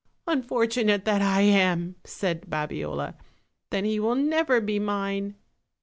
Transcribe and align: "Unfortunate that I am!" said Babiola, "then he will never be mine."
"Unfortunate 0.25 1.05
that 1.05 1.21
I 1.21 1.41
am!" 1.41 1.93
said 2.05 2.49
Babiola, 2.49 3.13
"then 3.69 3.85
he 3.85 3.99
will 3.99 4.15
never 4.15 4.59
be 4.59 4.79
mine." 4.79 5.35